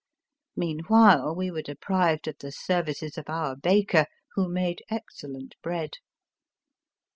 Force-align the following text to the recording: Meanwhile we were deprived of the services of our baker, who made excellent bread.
Meanwhile 0.55 1.35
we 1.35 1.51
were 1.51 1.61
deprived 1.61 2.27
of 2.27 2.39
the 2.39 2.51
services 2.51 3.19
of 3.19 3.29
our 3.29 3.55
baker, 3.55 4.07
who 4.33 4.49
made 4.49 4.81
excellent 4.89 5.53
bread. 5.61 5.91